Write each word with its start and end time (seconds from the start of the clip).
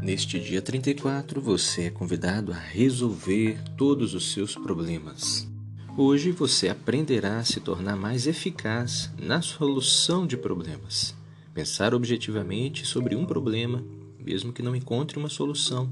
Neste 0.00 0.38
dia 0.38 0.62
34, 0.62 1.40
você 1.40 1.86
é 1.86 1.90
convidado 1.90 2.52
a 2.52 2.56
resolver 2.56 3.58
todos 3.76 4.14
os 4.14 4.30
seus 4.30 4.54
problemas. 4.54 5.48
Hoje 5.96 6.30
você 6.30 6.68
aprenderá 6.68 7.38
a 7.38 7.44
se 7.44 7.58
tornar 7.58 7.96
mais 7.96 8.28
eficaz 8.28 9.10
na 9.18 9.42
solução 9.42 10.24
de 10.24 10.36
problemas. 10.36 11.16
Pensar 11.52 11.94
objetivamente 11.94 12.86
sobre 12.86 13.16
um 13.16 13.26
problema, 13.26 13.84
mesmo 14.24 14.52
que 14.52 14.62
não 14.62 14.76
encontre 14.76 15.18
uma 15.18 15.28
solução, 15.28 15.90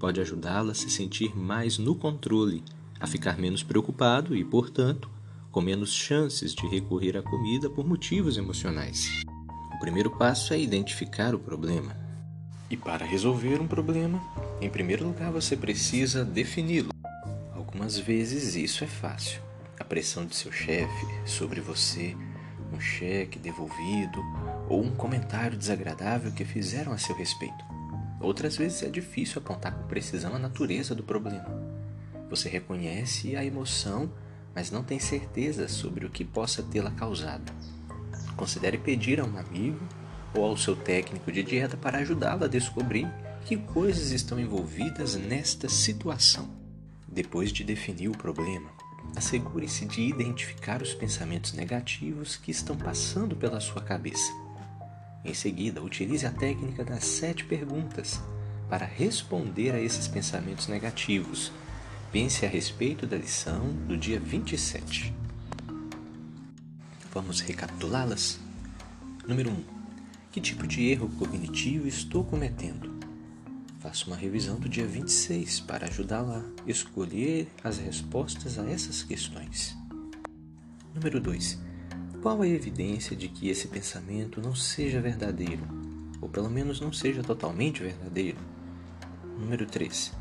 pode 0.00 0.20
ajudá-la 0.20 0.72
a 0.72 0.74
se 0.74 0.90
sentir 0.90 1.38
mais 1.38 1.78
no 1.78 1.94
controle, 1.94 2.64
a 2.98 3.06
ficar 3.06 3.38
menos 3.38 3.62
preocupado 3.62 4.34
e, 4.34 4.44
portanto, 4.44 5.08
com 5.52 5.60
menos 5.60 5.92
chances 5.92 6.52
de 6.52 6.66
recorrer 6.66 7.16
à 7.16 7.22
comida 7.22 7.70
por 7.70 7.86
motivos 7.86 8.36
emocionais. 8.36 9.22
O 9.72 9.78
primeiro 9.78 10.10
passo 10.10 10.52
é 10.52 10.58
identificar 10.58 11.36
o 11.36 11.38
problema. 11.38 12.03
E 12.74 12.76
para 12.76 13.06
resolver 13.06 13.60
um 13.60 13.68
problema, 13.68 14.20
em 14.60 14.68
primeiro 14.68 15.06
lugar 15.06 15.30
você 15.30 15.56
precisa 15.56 16.24
defini-lo. 16.24 16.90
Algumas 17.54 17.96
vezes 17.96 18.56
isso 18.56 18.82
é 18.82 18.86
fácil. 18.88 19.40
A 19.78 19.84
pressão 19.84 20.26
de 20.26 20.34
seu 20.34 20.50
chefe 20.50 21.06
sobre 21.24 21.60
você, 21.60 22.16
um 22.72 22.80
cheque 22.80 23.38
devolvido 23.38 24.20
ou 24.68 24.82
um 24.82 24.90
comentário 24.90 25.56
desagradável 25.56 26.32
que 26.32 26.44
fizeram 26.44 26.90
a 26.90 26.98
seu 26.98 27.14
respeito. 27.14 27.64
Outras 28.20 28.56
vezes 28.56 28.82
é 28.82 28.88
difícil 28.88 29.40
apontar 29.40 29.72
com 29.72 29.86
precisão 29.86 30.34
a 30.34 30.38
natureza 30.40 30.96
do 30.96 31.04
problema. 31.04 31.46
Você 32.28 32.48
reconhece 32.48 33.36
a 33.36 33.44
emoção 33.44 34.10
mas 34.52 34.72
não 34.72 34.82
tem 34.82 34.98
certeza 34.98 35.68
sobre 35.68 36.06
o 36.06 36.10
que 36.10 36.24
possa 36.24 36.60
tê-la 36.60 36.90
causado. 36.90 37.52
Considere 38.36 38.78
pedir 38.78 39.20
a 39.20 39.24
um 39.24 39.38
amigo 39.38 39.78
ou 40.34 40.44
ao 40.44 40.56
seu 40.56 40.74
técnico 40.74 41.30
de 41.30 41.42
dieta 41.42 41.76
para 41.76 41.98
ajudá-lo 41.98 42.44
a 42.44 42.48
descobrir 42.48 43.08
que 43.44 43.56
coisas 43.56 44.10
estão 44.10 44.38
envolvidas 44.38 45.14
nesta 45.16 45.68
situação. 45.68 46.48
Depois 47.06 47.52
de 47.52 47.62
definir 47.62 48.08
o 48.08 48.16
problema, 48.16 48.70
assegure-se 49.14 49.84
de 49.84 50.02
identificar 50.02 50.82
os 50.82 50.94
pensamentos 50.94 51.52
negativos 51.52 52.36
que 52.36 52.50
estão 52.50 52.76
passando 52.76 53.36
pela 53.36 53.60
sua 53.60 53.82
cabeça. 53.82 54.32
Em 55.24 55.34
seguida, 55.34 55.82
utilize 55.82 56.26
a 56.26 56.30
técnica 56.30 56.84
das 56.84 57.04
sete 57.04 57.44
perguntas 57.44 58.20
para 58.68 58.84
responder 58.84 59.72
a 59.72 59.80
esses 59.80 60.08
pensamentos 60.08 60.66
negativos 60.68 61.52
Pense 62.14 62.46
a 62.46 62.48
respeito 62.48 63.08
da 63.08 63.16
lição 63.16 63.72
do 63.88 63.96
dia 63.96 64.20
27. 64.20 65.12
Vamos 67.12 67.40
recapitulá-las? 67.40 68.38
Número 69.26 69.50
1. 69.50 69.73
Que 70.34 70.40
tipo 70.40 70.66
de 70.66 70.90
erro 70.90 71.08
cognitivo 71.10 71.86
estou 71.86 72.24
cometendo? 72.24 72.92
Faça 73.78 74.04
uma 74.08 74.16
revisão 74.16 74.58
do 74.58 74.68
dia 74.68 74.84
26 74.84 75.60
para 75.60 75.86
ajudá-la 75.86 76.44
a 76.66 76.68
escolher 76.68 77.46
as 77.62 77.78
respostas 77.78 78.58
a 78.58 78.68
essas 78.68 79.04
questões. 79.04 79.76
Número 80.92 81.20
2. 81.20 81.60
Qual 82.20 82.42
a 82.42 82.48
evidência 82.48 83.14
de 83.14 83.28
que 83.28 83.48
esse 83.48 83.68
pensamento 83.68 84.40
não 84.42 84.56
seja 84.56 85.00
verdadeiro, 85.00 85.62
ou 86.20 86.28
pelo 86.28 86.50
menos 86.50 86.80
não 86.80 86.92
seja 86.92 87.22
totalmente 87.22 87.80
verdadeiro? 87.84 88.38
Número 89.38 89.64
3 89.66 90.12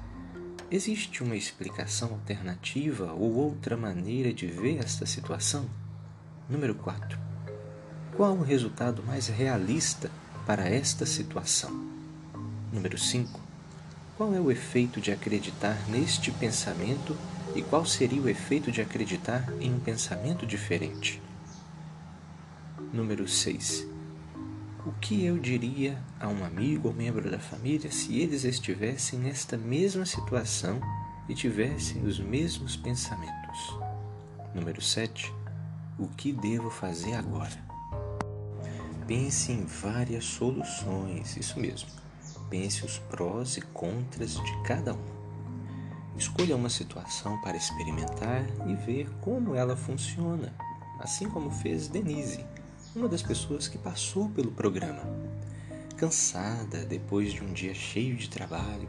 Existe 0.69 1.23
uma 1.23 1.35
explicação 1.35 2.11
alternativa 2.11 3.13
ou 3.13 3.33
outra 3.33 3.75
maneira 3.75 4.31
de 4.31 4.45
ver 4.45 4.77
esta 4.77 5.07
situação? 5.07 5.67
Número 6.47 6.75
4. 6.75 7.32
Qual 8.15 8.33
o 8.33 8.43
resultado 8.43 9.01
mais 9.01 9.27
realista 9.27 10.11
para 10.45 10.69
esta 10.69 11.03
situação? 11.03 11.71
Número 12.71 12.95
5. 12.95 13.39
Qual 14.15 14.35
é 14.35 14.39
o 14.39 14.51
efeito 14.51 15.01
de 15.01 15.11
acreditar 15.11 15.75
neste 15.89 16.29
pensamento 16.29 17.17
e 17.55 17.63
qual 17.63 17.83
seria 17.87 18.21
o 18.21 18.29
efeito 18.29 18.71
de 18.71 18.81
acreditar 18.81 19.51
em 19.59 19.73
um 19.73 19.79
pensamento 19.79 20.45
diferente? 20.45 21.19
Número 22.93 23.27
6. 23.27 23.87
O 24.85 24.91
que 25.01 25.25
eu 25.25 25.39
diria 25.39 25.97
a 26.19 26.27
um 26.27 26.45
amigo 26.45 26.89
ou 26.89 26.93
membro 26.93 27.31
da 27.31 27.39
família 27.39 27.91
se 27.91 28.19
eles 28.19 28.43
estivessem 28.43 29.17
nesta 29.17 29.57
mesma 29.57 30.05
situação 30.05 30.79
e 31.27 31.33
tivessem 31.33 32.05
os 32.05 32.19
mesmos 32.19 32.75
pensamentos? 32.75 33.75
Número 34.53 34.83
7. 34.83 35.33
O 35.97 36.07
que 36.09 36.31
devo 36.31 36.69
fazer 36.69 37.15
agora? 37.15 37.72
Pense 39.07 39.51
em 39.51 39.65
várias 39.65 40.25
soluções, 40.25 41.37
isso 41.37 41.59
mesmo. 41.59 41.89
Pense 42.49 42.85
os 42.85 42.99
prós 42.99 43.57
e 43.57 43.61
contras 43.61 44.35
de 44.35 44.63
cada 44.63 44.93
um. 44.93 45.13
Escolha 46.17 46.55
uma 46.55 46.69
situação 46.69 47.39
para 47.41 47.57
experimentar 47.57 48.45
e 48.67 48.75
ver 48.75 49.09
como 49.21 49.55
ela 49.55 49.75
funciona, 49.75 50.53
assim 50.99 51.29
como 51.29 51.49
fez 51.49 51.87
Denise 51.87 52.45
uma 52.95 53.07
das 53.07 53.23
pessoas 53.23 53.67
que 53.67 53.77
passou 53.77 54.29
pelo 54.29 54.51
programa. 54.51 55.01
Cansada 55.97 56.85
depois 56.85 57.33
de 57.33 57.43
um 57.43 57.51
dia 57.51 57.73
cheio 57.73 58.15
de 58.15 58.29
trabalho 58.29 58.87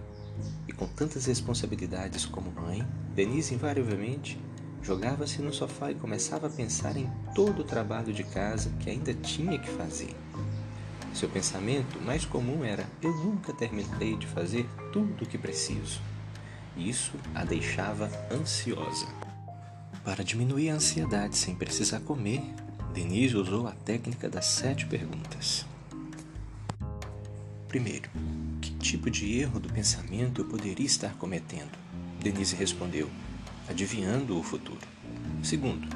e 0.69 0.73
com 0.73 0.87
tantas 0.87 1.25
responsabilidades 1.27 2.27
como 2.27 2.53
mãe, 2.53 2.87
Denise 3.15 3.55
invariavelmente 3.55 4.39
jogava-se 4.85 5.41
no 5.41 5.53
sofá 5.53 5.91
e 5.91 5.95
começava 5.95 6.47
a 6.47 6.51
pensar 6.51 6.97
em 6.97 7.11
todo 7.35 7.61
o 7.61 7.65
trabalho 7.65 8.13
de 8.13 8.23
casa 8.23 8.71
que 8.81 8.91
ainda 8.91 9.15
tinha 9.15 9.59
que 9.59 9.71
fazer. 9.71 10.15
Seu 11.15 11.29
pensamento 11.29 12.01
mais 12.03 12.25
comum 12.25 12.63
era: 12.63 12.87
eu 13.01 13.13
nunca 13.13 13.53
terminarei 13.53 14.17
de 14.17 14.27
fazer 14.27 14.69
tudo 14.93 15.25
o 15.25 15.27
que 15.27 15.39
preciso. 15.39 16.01
Isso 16.77 17.13
a 17.35 17.45
deixava 17.45 18.11
ansiosa. 18.31 19.07
Para 20.05 20.23
diminuir 20.23 20.69
a 20.71 20.75
ansiedade 20.75 21.37
sem 21.37 21.55
precisar 21.55 22.01
comer, 22.01 22.43
Denise 22.93 23.37
usou 23.37 23.67
a 23.67 23.73
técnica 23.73 24.29
das 24.29 24.45
sete 24.47 24.85
perguntas. 24.87 25.65
Primeiro, 27.69 28.11
que 28.61 28.71
tipo 28.75 29.11
de 29.11 29.39
erro 29.41 29.59
do 29.59 29.73
pensamento 29.73 30.43
eu 30.43 30.45
poderia 30.45 30.85
estar 30.85 31.15
cometendo? 31.15 31.73
Denise 32.21 32.55
respondeu, 32.55 33.09
adivinhando 33.69 34.39
o 34.39 34.43
futuro. 34.43 34.87
Segundo, 35.43 35.89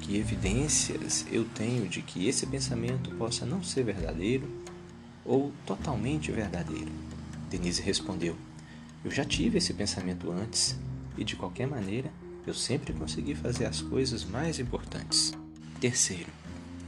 que 0.00 0.16
evidências 0.16 1.26
eu 1.30 1.44
tenho 1.44 1.88
de 1.88 2.02
que 2.02 2.28
esse 2.28 2.46
pensamento 2.46 3.10
possa 3.16 3.44
não 3.44 3.62
ser 3.62 3.84
verdadeiro 3.84 4.48
ou 5.24 5.52
totalmente 5.64 6.30
verdadeiro? 6.30 6.90
Denise 7.50 7.82
respondeu, 7.82 8.36
eu 9.04 9.10
já 9.10 9.24
tive 9.24 9.58
esse 9.58 9.72
pensamento 9.72 10.30
antes 10.30 10.76
e 11.16 11.24
de 11.24 11.36
qualquer 11.36 11.66
maneira 11.66 12.10
eu 12.46 12.54
sempre 12.54 12.92
consegui 12.92 13.34
fazer 13.34 13.66
as 13.66 13.80
coisas 13.80 14.24
mais 14.24 14.58
importantes. 14.58 15.32
Terceiro, 15.80 16.30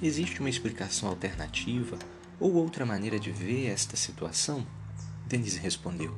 existe 0.03 0.41
uma 0.41 0.49
explicação 0.49 1.09
alternativa 1.09 1.99
ou 2.41 2.55
outra 2.55 2.87
maneira 2.87 3.19
de 3.19 3.31
ver 3.31 3.67
esta 3.67 3.97
situação? 3.97 4.67
Denise 5.27 5.59
respondeu: 5.59 6.17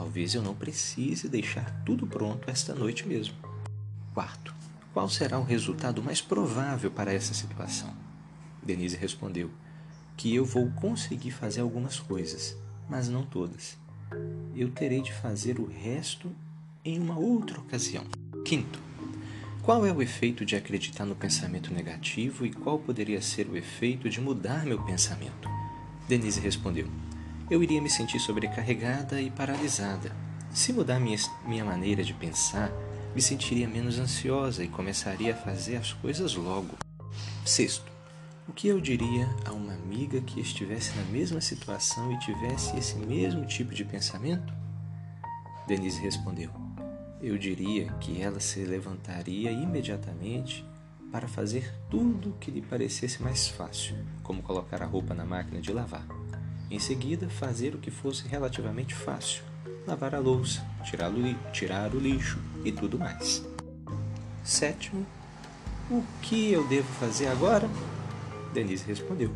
Talvez 0.00 0.34
eu 0.34 0.40
não 0.40 0.54
precise 0.54 1.28
deixar 1.28 1.70
tudo 1.84 2.06
pronto 2.06 2.50
esta 2.50 2.74
noite 2.74 3.06
mesmo. 3.06 3.34
Quarto, 4.14 4.54
qual 4.94 5.10
será 5.10 5.38
o 5.38 5.44
resultado 5.44 6.02
mais 6.02 6.22
provável 6.22 6.90
para 6.90 7.12
essa 7.12 7.34
situação? 7.34 7.94
Denise 8.62 8.96
respondeu: 8.96 9.50
Que 10.16 10.34
eu 10.34 10.42
vou 10.42 10.70
conseguir 10.70 11.32
fazer 11.32 11.60
algumas 11.60 12.00
coisas, 12.00 12.56
mas 12.88 13.10
não 13.10 13.26
todas. 13.26 13.76
Eu 14.56 14.70
terei 14.70 15.02
de 15.02 15.12
fazer 15.12 15.60
o 15.60 15.66
resto 15.66 16.34
em 16.82 16.98
uma 16.98 17.18
outra 17.18 17.60
ocasião. 17.60 18.06
Quinto, 18.42 18.80
qual 19.62 19.84
é 19.84 19.92
o 19.92 20.00
efeito 20.00 20.46
de 20.46 20.56
acreditar 20.56 21.04
no 21.04 21.14
pensamento 21.14 21.74
negativo 21.74 22.46
e 22.46 22.54
qual 22.54 22.78
poderia 22.78 23.20
ser 23.20 23.46
o 23.50 23.54
efeito 23.54 24.08
de 24.08 24.18
mudar 24.18 24.64
meu 24.64 24.82
pensamento? 24.82 25.46
Denise 26.08 26.40
respondeu: 26.40 26.88
Eu 27.50 27.62
iria 27.64 27.82
me 27.82 27.90
sentir 27.90 28.20
sobrecarregada 28.20 29.20
e 29.20 29.28
paralisada. 29.28 30.14
Se 30.52 30.72
mudar 30.72 31.00
minha, 31.00 31.18
minha 31.44 31.64
maneira 31.64 32.04
de 32.04 32.14
pensar, 32.14 32.70
me 33.12 33.20
sentiria 33.20 33.66
menos 33.66 33.98
ansiosa 33.98 34.62
e 34.62 34.68
começaria 34.68 35.32
a 35.32 35.36
fazer 35.36 35.76
as 35.76 35.92
coisas 35.92 36.36
logo. 36.36 36.76
Sexto, 37.44 37.90
o 38.48 38.52
que 38.52 38.68
eu 38.68 38.80
diria 38.80 39.28
a 39.44 39.52
uma 39.52 39.72
amiga 39.72 40.20
que 40.20 40.40
estivesse 40.40 40.96
na 40.96 41.02
mesma 41.06 41.40
situação 41.40 42.12
e 42.12 42.18
tivesse 42.20 42.76
esse 42.76 42.96
mesmo 42.96 43.44
tipo 43.44 43.74
de 43.74 43.84
pensamento? 43.84 44.54
Denise 45.66 46.00
respondeu: 46.00 46.50
eu 47.20 47.36
diria 47.36 47.92
que 48.00 48.22
ela 48.22 48.40
se 48.40 48.64
levantaria 48.64 49.50
imediatamente 49.50 50.64
para 51.10 51.26
fazer 51.26 51.74
tudo 51.90 52.30
o 52.30 52.32
que 52.34 52.50
lhe 52.50 52.62
parecesse 52.62 53.20
mais 53.20 53.48
fácil, 53.48 53.96
como 54.22 54.40
colocar 54.40 54.80
a 54.82 54.86
roupa 54.86 55.14
na 55.14 55.24
máquina 55.24 55.60
de 55.60 55.72
lavar. 55.72 56.19
Em 56.70 56.78
seguida, 56.78 57.28
fazer 57.28 57.74
o 57.74 57.78
que 57.78 57.90
fosse 57.90 58.28
relativamente 58.28 58.94
fácil, 58.94 59.42
lavar 59.86 60.14
a 60.14 60.20
louça, 60.20 60.64
tirar 60.84 61.10
o, 61.10 61.50
tirar 61.50 61.92
o 61.94 61.98
lixo 61.98 62.38
e 62.64 62.70
tudo 62.70 62.96
mais. 62.96 63.44
Sétimo, 64.44 65.04
o 65.90 66.04
que 66.22 66.52
eu 66.52 66.64
devo 66.68 66.86
fazer 67.00 67.26
agora? 67.26 67.68
Denise 68.54 68.84
respondeu: 68.86 69.32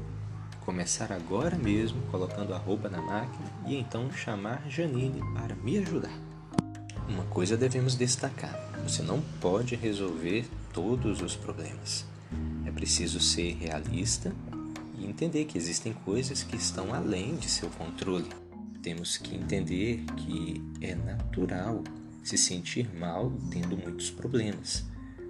começar 0.65 1.13
agora 1.13 1.57
mesmo 1.57 2.01
colocando 2.11 2.55
a 2.55 2.59
roupa 2.59 2.89
na 2.89 3.03
máquina 3.03 3.53
e 3.67 3.75
então 3.75 4.13
chamar 4.13 4.63
Janine 4.69 5.21
para 5.35 5.57
me 5.57 5.79
ajudar. 5.79 6.17
Uma 7.09 7.25
coisa 7.25 7.57
devemos 7.57 7.97
destacar: 7.97 8.55
você 8.83 9.03
não 9.03 9.21
pode 9.41 9.75
resolver 9.75 10.49
todos 10.73 11.21
os 11.21 11.35
problemas. 11.35 12.07
É 12.65 12.71
preciso 12.71 13.21
ser 13.21 13.57
realista 13.57 14.33
entender 15.07 15.45
que 15.45 15.59
existem 15.59 15.93
coisas 15.93 16.43
que 16.43 16.57
estão 16.57 16.95
além 16.95 17.37
de 17.37 17.49
seu 17.49 17.69
controle. 17.71 18.29
Temos 18.83 19.17
que 19.17 19.35
entender 19.35 20.05
que 20.17 20.63
é 20.81 20.95
natural 20.95 21.83
se 22.23 22.37
sentir 22.37 22.93
mal 22.95 23.33
tendo 23.51 23.77
muitos 23.77 24.11
problemas. 24.11 24.85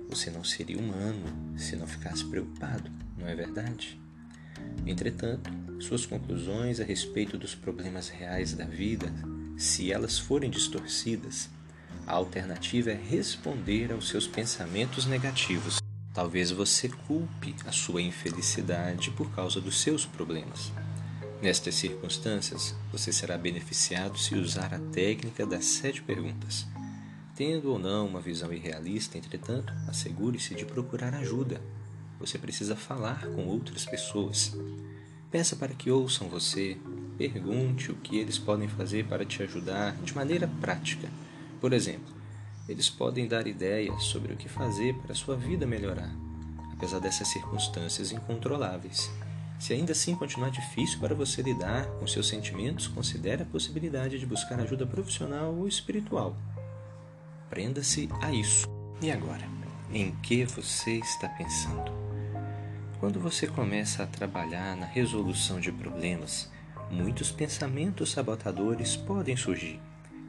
Você 0.08 0.30
não 0.30 0.44
seria 0.44 0.78
humano 0.78 1.24
se 1.56 1.76
não 1.76 1.86
ficasse 1.86 2.24
preocupado, 2.24 2.90
não 3.18 3.26
é 3.26 3.34
verdade? 3.34 4.00
Entretanto, 4.86 5.50
suas 5.80 6.06
conclusões 6.06 6.80
a 6.80 6.84
respeito 6.84 7.36
dos 7.36 7.54
problemas 7.54 8.08
reais 8.08 8.54
da 8.54 8.64
vida, 8.64 9.12
se 9.56 9.92
elas 9.92 10.18
forem 10.18 10.50
distorcidas, 10.50 11.48
a 12.06 12.12
alternativa 12.12 12.90
é 12.90 12.94
responder 12.94 13.92
aos 13.92 14.08
seus 14.08 14.26
pensamentos 14.26 15.06
negativos. 15.06 15.83
Talvez 16.14 16.52
você 16.52 16.88
culpe 16.88 17.56
a 17.66 17.72
sua 17.72 18.00
infelicidade 18.00 19.10
por 19.10 19.28
causa 19.32 19.60
dos 19.60 19.80
seus 19.80 20.06
problemas. 20.06 20.70
Nestas 21.42 21.74
circunstâncias, 21.74 22.72
você 22.92 23.12
será 23.12 23.36
beneficiado 23.36 24.16
se 24.16 24.36
usar 24.36 24.72
a 24.72 24.78
técnica 24.78 25.44
das 25.44 25.64
sete 25.64 26.00
perguntas. 26.00 26.66
Tendo 27.34 27.72
ou 27.72 27.80
não 27.80 28.06
uma 28.06 28.20
visão 28.20 28.52
irrealista, 28.52 29.18
entretanto, 29.18 29.74
assegure-se 29.88 30.54
de 30.54 30.64
procurar 30.64 31.12
ajuda. 31.14 31.60
Você 32.20 32.38
precisa 32.38 32.76
falar 32.76 33.26
com 33.26 33.46
outras 33.48 33.84
pessoas. 33.84 34.56
Peça 35.32 35.56
para 35.56 35.74
que 35.74 35.90
ouçam 35.90 36.28
você. 36.28 36.78
Pergunte 37.18 37.90
o 37.90 37.96
que 37.96 38.18
eles 38.18 38.38
podem 38.38 38.68
fazer 38.68 39.04
para 39.06 39.24
te 39.24 39.42
ajudar 39.42 39.96
de 39.96 40.14
maneira 40.14 40.46
prática. 40.60 41.08
Por 41.60 41.72
exemplo, 41.72 42.14
eles 42.68 42.88
podem 42.88 43.26
dar 43.26 43.46
ideias 43.46 44.04
sobre 44.04 44.32
o 44.32 44.36
que 44.36 44.48
fazer 44.48 44.94
para 44.94 45.14
sua 45.14 45.36
vida 45.36 45.66
melhorar, 45.66 46.10
apesar 46.72 46.98
dessas 46.98 47.28
circunstâncias 47.28 48.12
incontroláveis. 48.12 49.10
Se 49.58 49.72
ainda 49.72 49.92
assim 49.92 50.14
continuar 50.14 50.50
difícil 50.50 50.98
para 50.98 51.14
você 51.14 51.40
lidar 51.40 51.86
com 51.98 52.06
seus 52.06 52.28
sentimentos, 52.28 52.88
considere 52.88 53.42
a 53.42 53.46
possibilidade 53.46 54.18
de 54.18 54.26
buscar 54.26 54.58
ajuda 54.60 54.86
profissional 54.86 55.54
ou 55.54 55.68
espiritual. 55.68 56.36
Prenda-se 57.48 58.08
a 58.20 58.32
isso. 58.32 58.66
E 59.00 59.10
agora? 59.10 59.46
Em 59.92 60.12
que 60.16 60.44
você 60.44 60.92
está 60.92 61.28
pensando? 61.28 61.92
Quando 62.98 63.20
você 63.20 63.46
começa 63.46 64.02
a 64.02 64.06
trabalhar 64.06 64.76
na 64.76 64.86
resolução 64.86 65.60
de 65.60 65.70
problemas, 65.70 66.50
muitos 66.90 67.30
pensamentos 67.30 68.12
sabotadores 68.12 68.96
podem 68.96 69.36
surgir, 69.36 69.80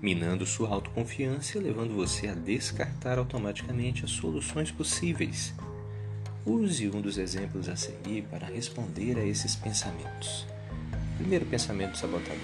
minando 0.06 0.46
sua 0.46 0.70
autoconfiança 0.70 1.58
e 1.58 1.62
levando 1.62 1.96
você 1.96 2.28
a 2.28 2.34
descartar 2.34 3.18
automaticamente 3.18 4.06
as 4.06 4.12
soluções 4.12 4.72
possíveis. 4.72 5.54
Use 6.46 6.88
um 6.90 7.02
dos 7.02 7.18
exemplos 7.18 7.68
a 7.68 7.76
seguir 7.76 8.24
para 8.30 8.46
responder 8.46 9.18
a 9.18 9.26
esses 9.26 9.56
pensamentos. 9.56 10.46
Primeiro 11.18 11.46
pensamento 11.46 11.98
sabotador: 11.98 12.38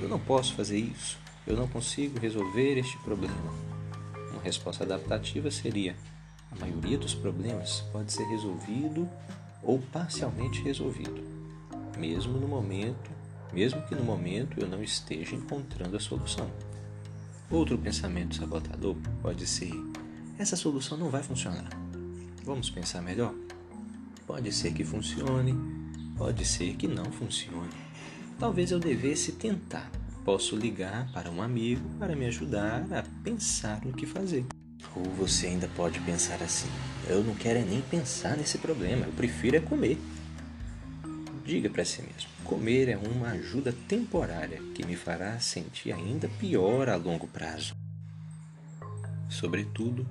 Eu 0.00 0.08
não 0.08 0.18
posso 0.18 0.54
fazer 0.54 0.78
isso. 0.78 1.16
Eu 1.46 1.56
não 1.56 1.68
consigo 1.68 2.18
resolver 2.18 2.76
este 2.76 2.98
problema 2.98 3.66
resposta 4.46 4.84
adaptativa 4.84 5.50
seria: 5.50 5.96
a 6.52 6.56
maioria 6.56 6.96
dos 6.96 7.14
problemas 7.14 7.80
pode 7.92 8.12
ser 8.12 8.24
resolvido 8.28 9.08
ou 9.62 9.80
parcialmente 9.92 10.62
resolvido, 10.62 11.22
mesmo 11.98 12.38
no 12.38 12.46
momento, 12.46 13.10
mesmo 13.52 13.82
que 13.82 13.94
no 13.94 14.04
momento 14.04 14.60
eu 14.60 14.68
não 14.68 14.82
esteja 14.82 15.34
encontrando 15.34 15.96
a 15.96 16.00
solução. 16.00 16.48
Outro 17.50 17.78
pensamento 17.78 18.34
sabotador 18.34 18.96
pode 19.22 19.46
ser: 19.46 19.72
essa 20.38 20.56
solução 20.56 20.98
não 20.98 21.10
vai 21.10 21.22
funcionar. 21.22 21.68
Vamos 22.44 22.70
pensar 22.70 23.00
melhor? 23.02 23.34
Pode 24.26 24.52
ser 24.52 24.72
que 24.72 24.84
funcione, 24.84 25.54
pode 26.16 26.44
ser 26.44 26.74
que 26.74 26.88
não 26.88 27.04
funcione. 27.12 27.70
Talvez 28.38 28.70
eu 28.70 28.80
devesse 28.80 29.32
tentar. 29.32 29.90
Posso 30.24 30.56
ligar 30.56 31.10
para 31.12 31.30
um 31.30 31.40
amigo 31.40 31.88
para 32.00 32.16
me 32.16 32.26
ajudar 32.26 32.84
a 32.92 33.04
pensar 33.22 33.80
no 33.84 33.92
que 33.92 34.06
fazer. 34.06 34.44
Ou 34.96 35.04
você 35.04 35.46
ainda 35.46 35.68
pode 35.68 36.00
pensar 36.00 36.42
assim: 36.42 36.68
eu 37.06 37.22
não 37.22 37.34
quero 37.34 37.60
é 37.60 37.64
nem 37.64 37.80
pensar 37.80 38.36
nesse 38.36 38.58
problema, 38.58 39.06
eu 39.06 39.12
prefiro 39.12 39.56
é 39.56 39.60
comer. 39.60 39.98
Diga 41.46 41.70
para 41.70 41.84
si 41.84 42.02
mesmo: 42.02 42.28
comer 42.44 42.88
é 42.88 42.96
uma 42.96 43.28
ajuda 43.28 43.72
temporária 43.86 44.60
que 44.74 44.84
me 44.84 44.96
fará 44.96 45.38
sentir 45.38 45.92
ainda 45.92 46.28
pior 46.28 46.88
a 46.88 46.96
longo 46.96 47.28
prazo. 47.28 47.74
Sobretudo, 49.28 50.06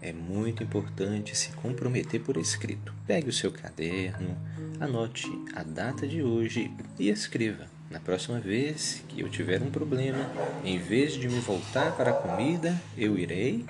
é 0.00 0.12
muito 0.12 0.62
importante 0.62 1.36
se 1.36 1.50
comprometer 1.50 2.20
por 2.20 2.36
escrito. 2.36 2.94
Pegue 3.06 3.28
o 3.28 3.32
seu 3.32 3.50
caderno, 3.50 4.36
anote 4.78 5.28
a 5.54 5.64
data 5.64 6.06
de 6.06 6.22
hoje 6.22 6.70
e 6.98 7.08
escreva 7.08 7.66
na 7.90 7.98
próxima 7.98 8.38
vez 8.38 9.02
que 9.08 9.20
eu 9.22 9.28
tiver 9.30 9.62
um 9.62 9.70
problema, 9.70 10.30
em 10.62 10.78
vez 10.78 11.14
de 11.14 11.26
me 11.26 11.40
voltar 11.40 11.96
para 11.96 12.10
a 12.10 12.14
comida, 12.14 12.78
eu 12.96 13.18
irei. 13.18 13.64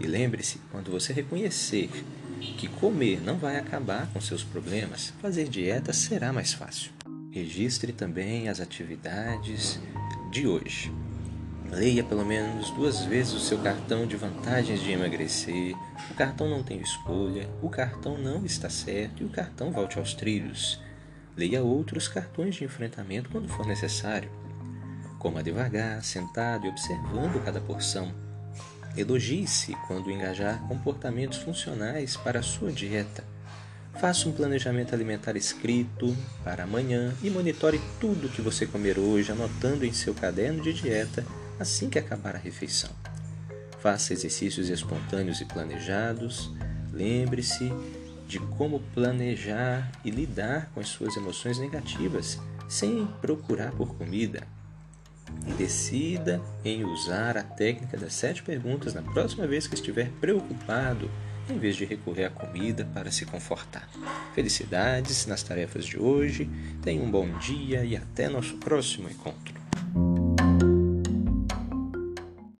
E 0.00 0.06
lembre-se, 0.06 0.58
quando 0.70 0.90
você 0.90 1.12
reconhecer 1.12 1.88
que 2.40 2.68
comer 2.68 3.20
não 3.20 3.36
vai 3.36 3.58
acabar 3.58 4.06
com 4.12 4.20
seus 4.20 4.42
problemas, 4.42 5.12
fazer 5.20 5.48
dieta 5.48 5.92
será 5.92 6.32
mais 6.32 6.52
fácil. 6.52 6.90
Registre 7.30 7.92
também 7.92 8.48
as 8.48 8.60
atividades 8.60 9.80
de 10.30 10.46
hoje. 10.46 10.92
Leia 11.70 12.04
pelo 12.04 12.24
menos 12.24 12.70
duas 12.70 13.04
vezes 13.04 13.34
o 13.34 13.40
seu 13.40 13.58
cartão 13.58 14.06
de 14.06 14.16
vantagens 14.16 14.80
de 14.80 14.92
emagrecer. 14.92 15.74
O 16.10 16.14
cartão 16.14 16.48
não 16.48 16.62
tem 16.62 16.80
escolha, 16.80 17.48
o 17.60 17.68
cartão 17.68 18.16
não 18.16 18.44
está 18.46 18.70
certo 18.70 19.22
e 19.22 19.26
o 19.26 19.30
cartão 19.30 19.72
volte 19.72 19.98
aos 19.98 20.14
trilhos. 20.14 20.80
Leia 21.36 21.62
outros 21.62 22.08
cartões 22.08 22.54
de 22.54 22.64
enfrentamento 22.64 23.28
quando 23.30 23.48
for 23.48 23.66
necessário. 23.66 24.30
Coma 25.18 25.42
devagar, 25.42 26.02
sentado 26.04 26.66
e 26.66 26.68
observando 26.68 27.44
cada 27.44 27.60
porção. 27.60 28.25
Elogie-se 28.96 29.76
quando 29.86 30.10
engajar 30.10 30.60
comportamentos 30.66 31.38
funcionais 31.38 32.16
para 32.16 32.40
a 32.40 32.42
sua 32.42 32.72
dieta. 32.72 33.22
Faça 34.00 34.28
um 34.28 34.32
planejamento 34.32 34.94
alimentar 34.94 35.36
escrito 35.36 36.16
para 36.44 36.64
amanhã 36.64 37.14
e 37.22 37.30
monitore 37.30 37.80
tudo 38.00 38.28
que 38.28 38.42
você 38.42 38.66
comer 38.66 38.98
hoje, 38.98 39.32
anotando 39.32 39.84
em 39.84 39.92
seu 39.92 40.14
caderno 40.14 40.62
de 40.62 40.72
dieta 40.72 41.24
assim 41.58 41.88
que 41.88 41.98
acabar 41.98 42.34
a 42.36 42.38
refeição. 42.38 42.90
Faça 43.80 44.12
exercícios 44.12 44.68
espontâneos 44.68 45.40
e 45.40 45.44
planejados. 45.44 46.50
Lembre-se 46.92 47.72
de 48.26 48.38
como 48.38 48.80
planejar 48.94 49.90
e 50.04 50.10
lidar 50.10 50.70
com 50.74 50.80
as 50.80 50.88
suas 50.88 51.16
emoções 51.16 51.58
negativas 51.58 52.38
sem 52.68 53.06
procurar 53.20 53.72
por 53.72 53.94
comida. 53.94 54.46
E 55.46 55.52
decida 55.52 56.40
em 56.64 56.84
usar 56.84 57.36
a 57.36 57.42
técnica 57.42 57.96
das 57.96 58.14
sete 58.14 58.42
perguntas 58.42 58.94
na 58.94 59.02
próxima 59.02 59.46
vez 59.46 59.66
que 59.66 59.74
estiver 59.74 60.10
preocupado, 60.20 61.10
em 61.48 61.58
vez 61.58 61.76
de 61.76 61.84
recorrer 61.84 62.24
à 62.24 62.30
comida 62.30 62.84
para 62.92 63.10
se 63.10 63.24
confortar. 63.24 63.88
Felicidades 64.34 65.26
nas 65.26 65.42
tarefas 65.42 65.86
de 65.86 65.98
hoje, 65.98 66.50
tenha 66.82 67.02
um 67.02 67.10
bom 67.10 67.38
dia 67.38 67.84
e 67.84 67.96
até 67.96 68.28
nosso 68.28 68.56
próximo 68.56 69.08
encontro. 69.08 69.54